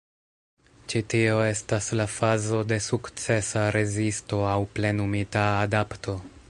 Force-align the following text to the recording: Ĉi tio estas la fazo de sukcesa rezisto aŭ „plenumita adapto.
Ĉi 0.93 1.01
tio 1.13 1.35
estas 1.49 1.89
la 2.01 2.07
fazo 2.13 2.63
de 2.71 2.81
sukcesa 2.87 3.67
rezisto 3.77 4.43
aŭ 4.55 4.59
„plenumita 4.79 5.47
adapto. 5.65 6.23